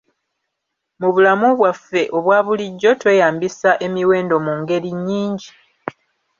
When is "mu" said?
0.99-1.07, 4.45-4.53